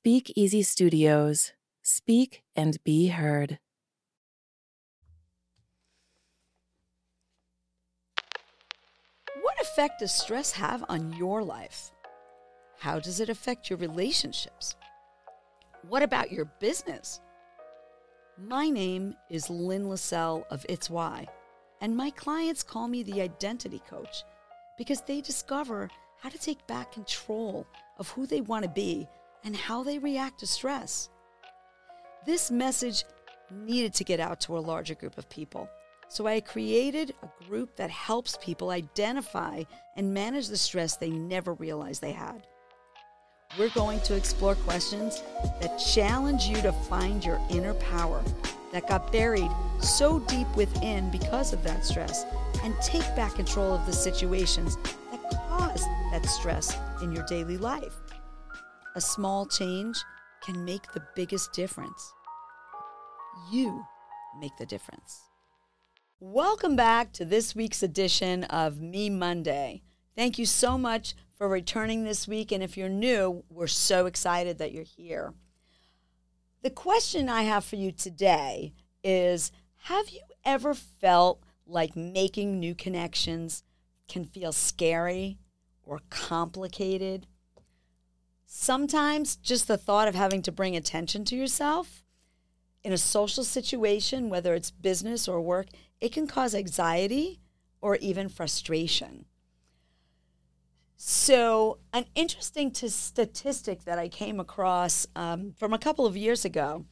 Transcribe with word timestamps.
Speak 0.00 0.32
Easy 0.36 0.62
Studios. 0.62 1.52
Speak 1.82 2.44
and 2.54 2.82
be 2.84 3.08
heard. 3.08 3.58
What 9.42 9.60
effect 9.60 9.98
does 9.98 10.12
stress 10.12 10.52
have 10.52 10.84
on 10.88 11.14
your 11.14 11.42
life? 11.42 11.90
How 12.78 13.00
does 13.00 13.18
it 13.18 13.28
affect 13.28 13.68
your 13.68 13.78
relationships? 13.80 14.76
What 15.88 16.04
about 16.04 16.30
your 16.30 16.44
business? 16.60 17.20
My 18.40 18.70
name 18.70 19.16
is 19.28 19.50
Lynn 19.50 19.86
Lassell 19.86 20.44
of 20.48 20.64
It's 20.68 20.88
Why, 20.88 21.26
and 21.80 21.96
my 21.96 22.10
clients 22.10 22.62
call 22.62 22.86
me 22.86 23.02
the 23.02 23.20
identity 23.20 23.82
coach 23.90 24.22
because 24.78 25.00
they 25.00 25.20
discover 25.20 25.90
how 26.22 26.28
to 26.28 26.38
take 26.38 26.64
back 26.68 26.92
control 26.92 27.66
of 27.98 28.08
who 28.10 28.26
they 28.26 28.40
want 28.40 28.62
to 28.62 28.70
be 28.70 29.08
and 29.48 29.56
how 29.56 29.82
they 29.82 29.98
react 29.98 30.40
to 30.40 30.46
stress. 30.46 31.08
This 32.26 32.50
message 32.50 33.04
needed 33.50 33.94
to 33.94 34.04
get 34.04 34.20
out 34.20 34.42
to 34.42 34.58
a 34.58 34.60
larger 34.60 34.94
group 34.94 35.16
of 35.16 35.30
people. 35.30 35.70
So 36.10 36.26
I 36.26 36.40
created 36.40 37.14
a 37.22 37.44
group 37.46 37.74
that 37.76 37.88
helps 37.88 38.36
people 38.42 38.68
identify 38.68 39.62
and 39.96 40.12
manage 40.12 40.48
the 40.48 40.58
stress 40.58 40.98
they 40.98 41.08
never 41.08 41.54
realized 41.54 42.02
they 42.02 42.12
had. 42.12 42.46
We're 43.58 43.70
going 43.70 44.00
to 44.00 44.14
explore 44.14 44.54
questions 44.54 45.22
that 45.62 45.78
challenge 45.78 46.44
you 46.44 46.56
to 46.56 46.72
find 46.72 47.24
your 47.24 47.40
inner 47.48 47.72
power 47.72 48.22
that 48.70 48.86
got 48.86 49.10
buried 49.10 49.50
so 49.80 50.18
deep 50.18 50.54
within 50.56 51.10
because 51.10 51.54
of 51.54 51.62
that 51.62 51.86
stress 51.86 52.26
and 52.62 52.74
take 52.82 53.16
back 53.16 53.36
control 53.36 53.72
of 53.72 53.86
the 53.86 53.94
situations 53.94 54.76
that 55.10 55.48
cause 55.48 55.82
that 56.12 56.26
stress 56.26 56.76
in 57.00 57.12
your 57.12 57.24
daily 57.24 57.56
life. 57.56 57.94
A 58.98 59.00
small 59.00 59.46
change 59.46 59.96
can 60.42 60.64
make 60.64 60.90
the 60.90 61.04
biggest 61.14 61.52
difference. 61.52 62.12
You 63.48 63.86
make 64.40 64.56
the 64.56 64.66
difference. 64.66 65.20
Welcome 66.18 66.74
back 66.74 67.12
to 67.12 67.24
this 67.24 67.54
week's 67.54 67.84
edition 67.84 68.42
of 68.42 68.80
Me 68.80 69.08
Monday. 69.08 69.82
Thank 70.16 70.36
you 70.36 70.46
so 70.46 70.76
much 70.76 71.14
for 71.36 71.48
returning 71.48 72.02
this 72.02 72.26
week. 72.26 72.50
And 72.50 72.60
if 72.60 72.76
you're 72.76 72.88
new, 72.88 73.44
we're 73.48 73.68
so 73.68 74.06
excited 74.06 74.58
that 74.58 74.72
you're 74.72 74.82
here. 74.82 75.32
The 76.64 76.70
question 76.70 77.28
I 77.28 77.42
have 77.42 77.64
for 77.64 77.76
you 77.76 77.92
today 77.92 78.72
is 79.04 79.52
Have 79.82 80.08
you 80.08 80.22
ever 80.44 80.74
felt 80.74 81.44
like 81.68 81.94
making 81.94 82.58
new 82.58 82.74
connections 82.74 83.62
can 84.08 84.24
feel 84.24 84.50
scary 84.50 85.38
or 85.84 86.00
complicated? 86.10 87.28
Sometimes 88.50 89.36
just 89.36 89.68
the 89.68 89.76
thought 89.76 90.08
of 90.08 90.14
having 90.14 90.40
to 90.40 90.50
bring 90.50 90.74
attention 90.74 91.22
to 91.26 91.36
yourself 91.36 92.02
in 92.82 92.94
a 92.94 92.98
social 92.98 93.44
situation, 93.44 94.30
whether 94.30 94.54
it's 94.54 94.70
business 94.70 95.28
or 95.28 95.38
work, 95.38 95.66
it 96.00 96.12
can 96.12 96.26
cause 96.26 96.54
anxiety 96.54 97.40
or 97.82 97.96
even 97.96 98.30
frustration. 98.30 99.26
So, 100.96 101.76
an 101.92 102.06
interesting 102.14 102.70
t- 102.70 102.88
statistic 102.88 103.84
that 103.84 103.98
I 103.98 104.08
came 104.08 104.40
across 104.40 105.06
um, 105.14 105.52
from 105.58 105.74
a 105.74 105.78
couple 105.78 106.06
of 106.06 106.16
years 106.16 106.46
ago, 106.46 106.86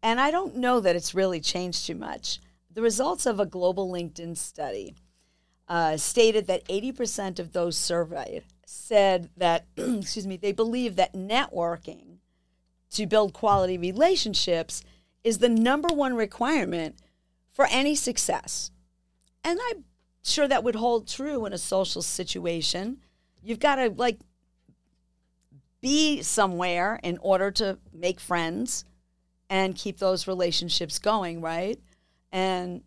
and 0.00 0.20
I 0.20 0.30
don't 0.30 0.54
know 0.54 0.78
that 0.78 0.94
it's 0.94 1.12
really 1.12 1.40
changed 1.40 1.88
too 1.88 1.96
much. 1.96 2.38
The 2.72 2.82
results 2.82 3.26
of 3.26 3.40
a 3.40 3.46
global 3.46 3.90
LinkedIn 3.90 4.36
study 4.36 4.94
uh, 5.66 5.96
stated 5.96 6.46
that 6.46 6.64
80% 6.68 7.40
of 7.40 7.52
those 7.52 7.76
surveyed 7.76 8.44
said 8.74 9.30
that, 9.36 9.66
excuse 9.76 10.26
me, 10.26 10.36
they 10.36 10.52
believe 10.52 10.96
that 10.96 11.14
networking 11.14 12.18
to 12.90 13.06
build 13.06 13.32
quality 13.32 13.78
relationships 13.78 14.82
is 15.22 15.38
the 15.38 15.48
number 15.48 15.88
one 15.88 16.14
requirement 16.14 16.96
for 17.50 17.66
any 17.70 17.94
success. 17.94 18.70
And 19.42 19.58
I'm 19.70 19.84
sure 20.22 20.48
that 20.48 20.64
would 20.64 20.76
hold 20.76 21.08
true 21.08 21.44
in 21.46 21.52
a 21.52 21.58
social 21.58 22.02
situation 22.02 22.98
You've 23.44 23.60
got 23.60 23.76
to 23.76 23.90
like 23.90 24.18
be 25.82 26.22
somewhere 26.22 26.98
in 27.02 27.18
order 27.20 27.50
to 27.50 27.78
make 27.92 28.18
friends 28.18 28.86
and 29.50 29.76
keep 29.76 29.98
those 29.98 30.26
relationships 30.26 30.98
going, 30.98 31.42
right? 31.42 31.78
And 32.32 32.82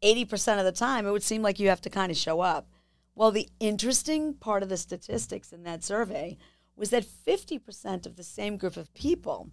80% 0.00 0.60
of 0.60 0.64
the 0.64 0.72
time, 0.72 1.06
it 1.06 1.10
would 1.10 1.24
seem 1.24 1.42
like 1.42 1.58
you 1.58 1.68
have 1.68 1.80
to 1.80 1.90
kind 1.90 2.12
of 2.12 2.16
show 2.16 2.40
up. 2.40 2.68
Well, 3.14 3.30
the 3.30 3.48
interesting 3.60 4.34
part 4.34 4.62
of 4.62 4.68
the 4.68 4.76
statistics 4.76 5.52
in 5.52 5.62
that 5.64 5.84
survey 5.84 6.36
was 6.76 6.90
that 6.90 7.04
50% 7.04 8.06
of 8.06 8.16
the 8.16 8.24
same 8.24 8.56
group 8.56 8.76
of 8.76 8.92
people 8.94 9.50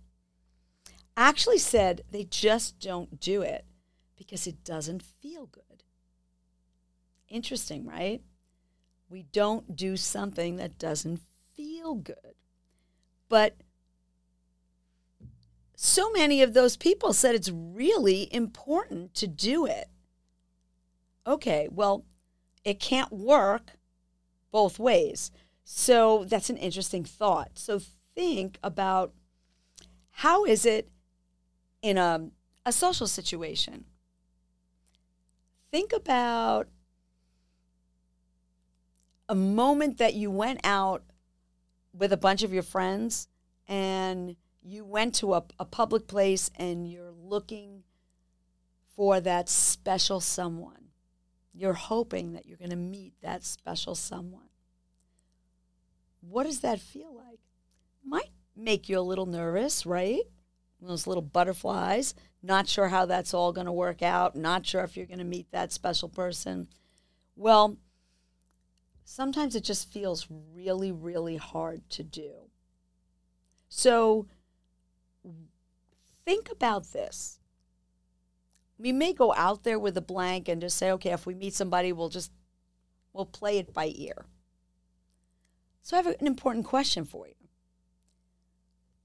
actually 1.16 1.60
said 1.60 2.02
they 2.10 2.24
just 2.24 2.80
don't 2.80 3.20
do 3.20 3.42
it 3.42 3.66
because 4.18 4.48
it 4.48 4.64
doesn't 4.64 5.04
feel 5.04 5.46
good. 5.46 5.84
Interesting, 7.30 7.86
right? 7.86 8.22
we 9.12 9.24
don't 9.34 9.76
do 9.76 9.98
something 9.98 10.56
that 10.56 10.80
doesn't 10.80 11.20
feel 11.54 11.96
good. 11.96 12.36
But 13.28 13.58
so 15.76 16.12
many 16.12 16.42
of 16.42 16.54
those 16.54 16.78
people 16.78 17.12
said 17.12 17.36
it's 17.36 17.52
really 17.52 18.34
important 18.34 19.14
to 19.16 19.28
do 19.28 19.66
it. 19.66 19.90
Okay, 21.28 21.68
well, 21.70 22.06
it 22.64 22.80
can't 22.80 23.12
work 23.12 23.72
both 24.52 24.80
ways. 24.80 25.32
So 25.64 26.26
that's 26.26 26.50
an 26.50 26.58
interesting 26.58 27.04
thought. 27.04 27.52
So 27.56 27.80
think 28.16 28.60
about 28.64 29.14
how 30.12 30.46
is 30.46 30.66
it 30.66 30.90
in 31.82 31.98
a, 31.98 32.30
a 32.66 32.72
social 32.72 33.08
situation? 33.08 33.86
Think 35.72 35.94
about 35.94 36.68
a 39.30 39.36
moment 39.36 39.98
that 39.98 40.14
you 40.14 40.30
went 40.30 40.60
out 40.64 41.04
with 41.94 42.12
a 42.12 42.18
bunch 42.18 42.44
of 42.44 42.54
your 42.54 42.64
friends 42.64 43.30
and 43.68 44.36
you 44.62 44.84
went 44.84 45.16
to 45.16 45.34
a, 45.34 45.44
a 45.58 45.66
public 45.66 46.08
place 46.08 46.52
and 46.58 46.90
you're 46.92 47.14
looking 47.24 47.84
for 48.96 49.22
that 49.22 49.48
special 49.48 50.20
someone. 50.20 50.81
You're 51.54 51.74
hoping 51.74 52.34
that 52.34 52.46
you're 52.46 52.58
going 52.58 52.70
to 52.70 52.76
meet 52.76 53.14
that 53.22 53.44
special 53.44 53.96
someone. 53.96 54.50
What 56.22 56.46
does 56.46 56.62
that 56.62 56.80
feel 56.80 57.14
like? 57.14 57.40
Might 58.06 58.32
make 58.56 58.88
you 58.88 59.00
a 59.00 59.02
little 59.02 59.26
nervous, 59.26 59.86
right? 59.86 60.22
Those 60.82 61.06
little 61.08 61.22
butterflies, 61.22 62.16
not 62.42 62.68
sure 62.68 62.88
how 62.88 63.06
that's 63.06 63.34
all 63.34 63.52
going 63.52 63.66
to 63.66 63.72
work 63.72 64.02
out, 64.02 64.36
not 64.36 64.66
sure 64.66 64.84
if 64.84 64.98
you're 64.98 65.06
going 65.06 65.20
to 65.20 65.26
meet 65.26 65.52
that 65.52 65.72
special 65.72 66.10
person. 66.10 66.68
Well, 67.36 67.78
sometimes 69.04 69.56
it 69.56 69.64
just 69.64 69.92
feels 69.92 70.28
really, 70.30 70.92
really 70.92 71.38
hard 71.38 71.88
to 71.92 72.04
do. 72.04 72.32
So 73.70 74.28
think 76.26 76.50
about 76.52 76.94
this. 76.94 77.41
We 78.82 78.92
may 78.92 79.14
go 79.14 79.32
out 79.36 79.64
there 79.64 79.78
with 79.78 79.96
a 79.96 80.02
blank 80.02 80.50
and 80.50 80.60
just 80.60 80.76
say, 80.76 80.92
okay, 80.94 81.12
if 81.12 81.28
we 81.28 81.36
meet 81.36 81.54
somebody, 81.54 81.94
we'll 81.94 82.10
just 82.10 82.32
we'll 83.14 83.28
play 83.28 83.60
it 83.60 83.74
by 83.74 83.92
ear. 83.96 84.26
So 85.84 85.96
I 85.96 86.02
have 86.02 86.16
an 86.20 86.26
important 86.26 86.66
question 86.66 87.06
for 87.06 87.28
you. 87.28 87.36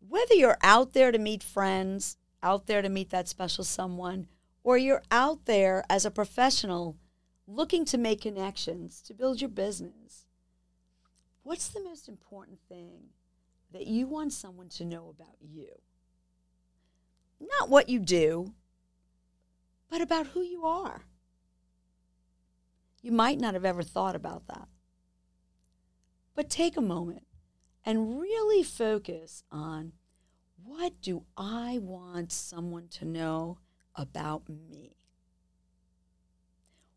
Whether 0.09 0.35
you're 0.35 0.59
out 0.63 0.95
there 0.95 1.13
to 1.13 1.19
meet 1.19 1.43
friends, 1.43 2.17
out 2.43 2.67
there 2.67 2.81
to 2.81 2.89
meet 2.89 3.11
that 3.11 3.29
special 3.29 3.65
someone, 3.65 4.29
or 4.63 4.79
you're 4.79 5.03
out 5.11 5.45
there 5.45 5.85
as 5.91 6.07
a 6.07 6.11
professional 6.11 6.97
looking 7.47 7.85
to 7.85 7.99
make 7.99 8.23
connections 8.23 9.03
to 9.03 9.13
build 9.15 9.43
your 9.43 9.51
business, 9.51 10.27
what's 11.43 11.69
the 11.69 11.83
most 11.83 12.09
important 12.09 12.61
thing 12.67 13.11
that 13.73 13.87
you 13.87 14.07
want 14.07 14.33
someone 14.33 14.71
to 14.71 14.87
know 14.87 15.09
about 15.09 15.37
you? 15.41 15.69
Not 17.41 17.69
what 17.69 17.91
you 17.91 18.01
do, 18.01 18.55
but 19.91 20.01
about 20.01 20.29
who 20.29 20.43
you 20.43 20.65
are. 20.65 21.05
You 23.03 23.13
might 23.13 23.39
not 23.39 23.55
have 23.55 23.65
ever 23.65 23.83
thought 23.83 24.17
about 24.17 24.47
that. 24.49 24.69
But 26.35 26.51
take 26.51 26.77
a 26.77 26.83
moment 26.83 27.27
and 27.85 28.21
really 28.21 28.63
focus 28.63 29.45
on 29.51 29.93
what 30.65 31.01
do 31.01 31.25
I 31.37 31.79
want 31.81 32.33
someone 32.33 32.89
to 32.89 33.05
know 33.05 33.59
about 33.95 34.49
me? 34.49 34.97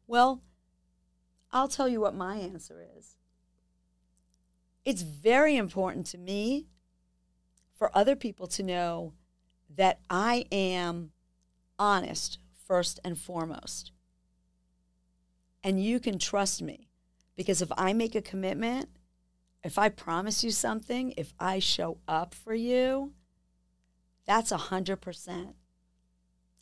Well, 0.08 0.42
I'll 1.52 1.68
tell 1.68 1.88
you 1.88 2.02
what 2.02 2.16
my 2.16 2.38
answer 2.38 2.86
is. 2.98 3.18
It's 4.84 5.04
very 5.04 5.56
important 5.56 6.08
to 6.08 6.18
me 6.18 6.68
for 7.78 7.96
other 7.96 8.16
people 8.16 8.48
to 8.48 8.64
know 8.64 9.14
that 9.76 10.00
I 10.10 10.46
am 10.52 11.12
honest 11.78 12.40
first 12.70 13.00
and 13.04 13.18
foremost. 13.18 13.92
And 15.64 15.84
you 15.84 16.00
can 16.00 16.20
trust 16.20 16.62
me 16.62 16.88
because 17.36 17.62
if 17.62 17.72
I 17.76 17.94
make 17.94 18.14
a 18.14 18.22
commitment, 18.22 18.90
if 19.64 19.80
I 19.80 19.90
promise 19.90 20.44
you 20.44 20.52
something, 20.52 21.14
if 21.18 21.34
I 21.40 21.58
show 21.58 21.98
up 22.08 22.34
for 22.36 22.54
you, 22.54 23.12
that's 24.26 24.52
a 24.52 24.58
100%. 24.58 25.54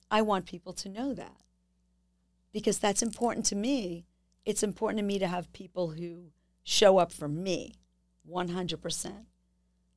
I 0.09 0.21
want 0.21 0.45
people 0.45 0.71
to 0.73 0.89
know 0.89 1.13
that 1.13 1.41
because 2.53 2.79
that's 2.79 3.03
important 3.03 3.45
to 3.47 3.55
me. 3.55 4.05
It's 4.45 4.63
important 4.63 4.99
to 4.99 5.05
me 5.05 5.19
to 5.19 5.27
have 5.27 5.51
people 5.51 5.89
who 5.89 6.31
show 6.63 6.97
up 6.97 7.11
for 7.11 7.27
me 7.27 7.75
100%. 8.31 9.11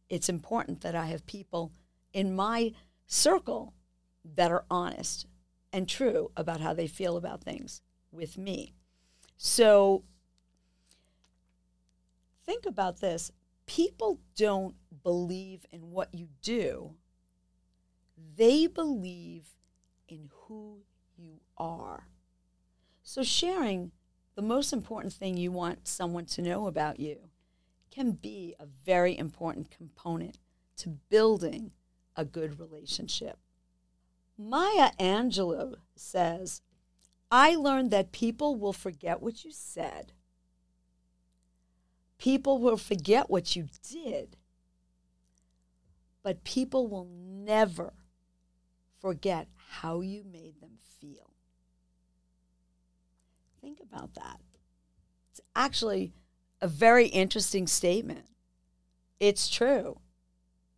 It's 0.08 0.28
important 0.28 0.80
that 0.80 0.96
I 0.96 1.06
have 1.06 1.24
people 1.24 1.70
in 2.12 2.34
my 2.34 2.72
circle 3.06 3.74
that 4.24 4.50
are 4.50 4.64
honest 4.68 5.26
and 5.72 5.88
true 5.88 6.30
about 6.36 6.60
how 6.60 6.72
they 6.72 6.86
feel 6.86 7.16
about 7.16 7.42
things 7.42 7.82
with 8.12 8.36
me. 8.36 8.74
So 9.36 10.04
think 12.44 12.66
about 12.66 13.00
this 13.00 13.32
people 13.66 14.18
don't 14.36 14.74
believe 15.04 15.64
in 15.72 15.90
what 15.90 16.12
you 16.12 16.28
do, 16.42 16.94
they 18.36 18.66
believe 18.66 19.50
in 20.08 20.28
who 20.32 20.78
you 21.16 21.40
are. 21.56 22.08
So, 23.02 23.22
sharing 23.22 23.92
the 24.34 24.42
most 24.42 24.72
important 24.72 25.12
thing 25.12 25.36
you 25.36 25.52
want 25.52 25.86
someone 25.86 26.26
to 26.26 26.42
know 26.42 26.66
about 26.66 26.98
you 26.98 27.30
can 27.90 28.12
be 28.12 28.54
a 28.58 28.66
very 28.66 29.16
important 29.16 29.70
component 29.70 30.38
to 30.76 30.88
building 30.88 31.72
a 32.16 32.24
good 32.24 32.58
relationship. 32.58 33.38
Maya 34.40 34.90
Angelou 34.98 35.74
says, 35.94 36.62
I 37.30 37.54
learned 37.56 37.90
that 37.90 38.10
people 38.10 38.56
will 38.56 38.72
forget 38.72 39.20
what 39.20 39.44
you 39.44 39.52
said. 39.52 40.12
People 42.18 42.58
will 42.58 42.78
forget 42.78 43.28
what 43.28 43.54
you 43.54 43.68
did. 43.86 44.36
But 46.22 46.42
people 46.42 46.88
will 46.88 47.06
never 47.12 47.92
forget 48.98 49.48
how 49.72 50.00
you 50.00 50.24
made 50.24 50.60
them 50.60 50.78
feel. 51.00 51.30
Think 53.60 53.80
about 53.80 54.14
that. 54.14 54.40
It's 55.30 55.40
actually 55.54 56.14
a 56.62 56.68
very 56.68 57.08
interesting 57.08 57.66
statement. 57.66 58.24
It's 59.18 59.50
true. 59.50 60.00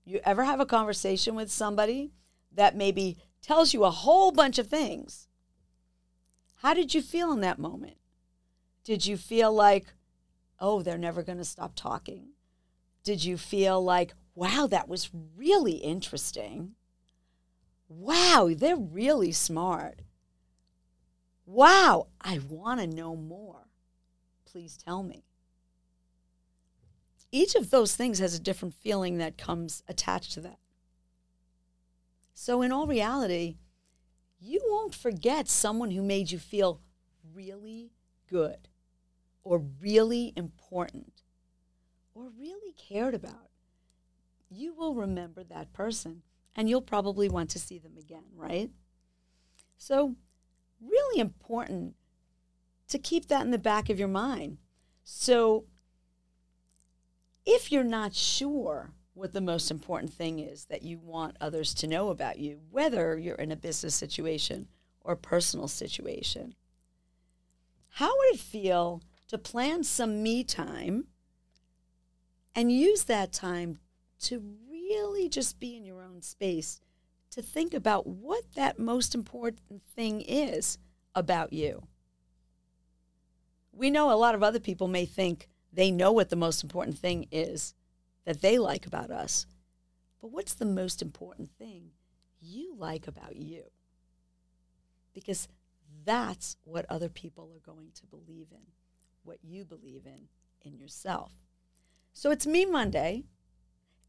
You 0.04 0.20
ever 0.24 0.42
have 0.44 0.58
a 0.58 0.66
conversation 0.66 1.36
with 1.36 1.50
somebody 1.50 2.10
that 2.54 2.76
maybe 2.76 3.18
tells 3.42 3.74
you 3.74 3.84
a 3.84 3.90
whole 3.90 4.32
bunch 4.32 4.58
of 4.58 4.68
things? 4.68 5.28
How 6.56 6.74
did 6.74 6.94
you 6.94 7.02
feel 7.02 7.32
in 7.32 7.40
that 7.40 7.58
moment? 7.58 7.96
Did 8.84 9.04
you 9.04 9.16
feel 9.16 9.52
like, 9.52 9.86
oh, 10.60 10.82
they're 10.82 10.96
never 10.96 11.22
going 11.22 11.38
to 11.38 11.44
stop 11.44 11.72
talking? 11.74 12.28
Did 13.02 13.24
you 13.24 13.36
feel 13.36 13.82
like, 13.82 14.14
wow, 14.34 14.68
that 14.70 14.88
was 14.88 15.10
really 15.36 15.72
interesting? 15.72 16.76
Wow, 17.88 18.50
they're 18.56 18.76
really 18.76 19.32
smart. 19.32 20.02
Wow, 21.44 22.06
I 22.20 22.38
want 22.48 22.80
to 22.80 22.86
know 22.86 23.16
more. 23.16 23.66
Please 24.44 24.76
tell 24.76 25.02
me. 25.02 25.24
Each 27.32 27.54
of 27.54 27.70
those 27.70 27.96
things 27.96 28.18
has 28.20 28.34
a 28.34 28.40
different 28.40 28.74
feeling 28.74 29.18
that 29.18 29.38
comes 29.38 29.82
attached 29.88 30.32
to 30.32 30.40
that. 30.42 30.58
So, 32.34 32.62
in 32.62 32.73
all 32.73 32.87
reality, 32.87 33.56
you 34.40 34.61
won't 34.64 34.94
forget 34.94 35.49
someone 35.49 35.90
who 35.90 36.02
made 36.02 36.31
you 36.31 36.38
feel 36.38 36.81
really 37.34 37.93
good 38.29 38.69
or 39.44 39.62
really 39.81 40.32
important 40.37 41.23
or 42.14 42.29
really 42.38 42.73
cared 42.73 43.14
about. 43.14 43.50
You 44.50 44.75
will 44.75 44.94
remember 44.94 45.44
that 45.44 45.73
person 45.73 46.23
and 46.55 46.69
you'll 46.69 46.82
probably 46.82 47.29
want 47.29 47.50
to 47.50 47.58
see 47.58 47.79
them 47.79 47.96
again, 47.99 48.25
right? 48.37 48.70
So, 49.79 50.17
really 50.81 51.20
important 51.20 51.94
to 52.88 52.99
keep 52.99 53.29
that 53.29 53.44
in 53.44 53.50
the 53.50 53.58
back 53.58 53.88
of 53.88 53.99
your 53.99 54.08
mind. 54.08 54.58
So, 55.05 55.64
if 57.46 57.73
you're 57.73 57.84
not 57.84 58.14
sure 58.14 58.93
what 59.14 59.32
the 59.32 59.40
most 59.40 59.70
important 59.70 60.12
thing 60.12 60.38
is 60.38 60.66
that 60.66 60.82
you 60.82 60.98
want 60.98 61.36
others 61.40 61.74
to 61.74 61.86
know 61.86 62.08
about 62.08 62.38
you, 62.38 62.60
whether 62.70 63.18
you're 63.18 63.34
in 63.34 63.52
a 63.52 63.56
business 63.56 63.94
situation 63.94 64.68
or 65.02 65.16
personal 65.16 65.68
situation, 65.68 66.54
how 67.90 68.08
would 68.08 68.34
it 68.34 68.40
feel 68.40 69.02
to 69.28 69.38
plan 69.38 69.84
some 69.84 70.22
me 70.22 70.44
time 70.44 71.06
and 72.54 72.72
use 72.72 73.04
that 73.04 73.32
time 73.32 73.78
to 74.20 74.42
really 74.70 75.28
just 75.28 75.58
be 75.58 75.76
in 75.76 75.84
your 75.84 76.02
own 76.02 76.22
space 76.22 76.80
to 77.30 77.42
think 77.42 77.72
about 77.72 78.06
what 78.06 78.44
that 78.54 78.78
most 78.78 79.14
important 79.14 79.82
thing 79.96 80.20
is 80.20 80.78
about 81.14 81.52
you. 81.52 81.82
We 83.72 83.88
know 83.88 84.12
a 84.12 84.14
lot 84.14 84.34
of 84.34 84.42
other 84.42 84.60
people 84.60 84.86
may 84.86 85.06
think 85.06 85.48
they 85.72 85.90
know 85.90 86.12
what 86.12 86.28
the 86.28 86.36
most 86.36 86.62
important 86.62 86.98
thing 86.98 87.26
is 87.30 87.74
that 88.24 88.42
they 88.42 88.58
like 88.58 88.86
about 88.86 89.10
us. 89.10 89.46
But 90.20 90.32
what's 90.32 90.54
the 90.54 90.64
most 90.64 91.02
important 91.02 91.50
thing 91.58 91.90
you 92.40 92.74
like 92.76 93.06
about 93.06 93.36
you? 93.36 93.64
Because 95.12 95.48
that's 96.04 96.56
what 96.64 96.86
other 96.88 97.08
people 97.08 97.50
are 97.54 97.72
going 97.72 97.88
to 97.94 98.06
believe 98.06 98.48
in, 98.50 98.66
what 99.24 99.38
you 99.42 99.64
believe 99.64 100.06
in 100.06 100.28
in 100.62 100.78
yourself. 100.78 101.32
So 102.12 102.30
it's 102.30 102.46
Me 102.46 102.64
Monday. 102.64 103.24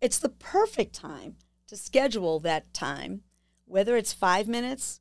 It's 0.02 0.20
the 0.20 0.30
perfect 0.30 0.94
time 0.94 1.36
to 1.68 1.78
schedule 1.78 2.40
that 2.42 2.74
time, 2.74 3.22
whether 3.66 3.96
it's 3.96 4.14
five 4.14 4.48
minutes, 4.48 5.00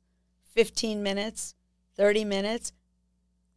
15 0.53 1.03
minutes, 1.03 1.55
30 1.95 2.25
minutes, 2.25 2.71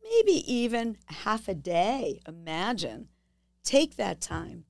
maybe 0.03 0.53
even 0.53 0.99
half 1.07 1.49
a 1.49 1.55
day. 1.55 2.21
Imagine. 2.27 3.09
Take 3.63 3.97
that 3.97 4.21
time 4.21 4.65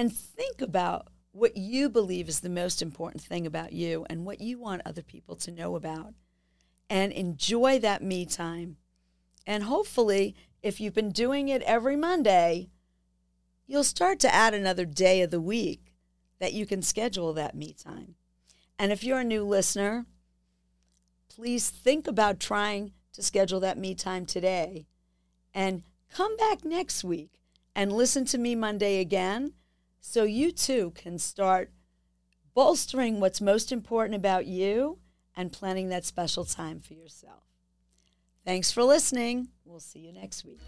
and 0.00 0.10
think 0.10 0.62
about 0.62 1.08
what 1.32 1.58
you 1.58 1.90
believe 1.90 2.26
is 2.26 2.40
the 2.40 2.48
most 2.48 2.80
important 2.80 3.22
thing 3.22 3.46
about 3.46 3.74
you 3.74 4.06
and 4.08 4.24
what 4.24 4.40
you 4.40 4.58
want 4.58 4.80
other 4.86 5.02
people 5.02 5.36
to 5.36 5.50
know 5.50 5.76
about. 5.76 6.14
And 6.88 7.12
enjoy 7.12 7.78
that 7.80 8.02
me 8.02 8.24
time. 8.24 8.78
And 9.46 9.64
hopefully, 9.64 10.34
if 10.62 10.80
you've 10.80 10.94
been 10.94 11.12
doing 11.12 11.50
it 11.50 11.60
every 11.64 11.96
Monday, 11.96 12.70
you'll 13.66 13.84
start 13.84 14.18
to 14.20 14.34
add 14.34 14.54
another 14.54 14.86
day 14.86 15.20
of 15.20 15.30
the 15.30 15.38
week 15.38 15.92
that 16.38 16.54
you 16.54 16.64
can 16.64 16.80
schedule 16.80 17.34
that 17.34 17.54
me 17.54 17.74
time. 17.74 18.14
And 18.78 18.92
if 18.92 19.04
you're 19.04 19.20
a 19.20 19.24
new 19.24 19.44
listener, 19.44 20.06
please 21.28 21.68
think 21.68 22.08
about 22.08 22.40
trying 22.40 22.92
to 23.12 23.22
schedule 23.22 23.60
that 23.60 23.76
me 23.76 23.94
time 23.94 24.24
today 24.24 24.86
and 25.52 25.82
come 26.10 26.38
back 26.38 26.64
next 26.64 27.04
week 27.04 27.32
and 27.74 27.92
listen 27.92 28.24
to 28.24 28.38
me 28.38 28.54
Monday 28.54 28.98
again 28.98 29.52
so 30.00 30.24
you 30.24 30.50
too 30.50 30.92
can 30.94 31.18
start 31.18 31.70
bolstering 32.54 33.20
what's 33.20 33.40
most 33.40 33.70
important 33.72 34.14
about 34.16 34.46
you 34.46 34.98
and 35.36 35.52
planning 35.52 35.88
that 35.88 36.04
special 36.04 36.44
time 36.44 36.80
for 36.80 36.94
yourself. 36.94 37.44
Thanks 38.44 38.72
for 38.72 38.82
listening. 38.82 39.48
We'll 39.64 39.80
see 39.80 40.00
you 40.00 40.12
next 40.12 40.44
week. 40.44 40.60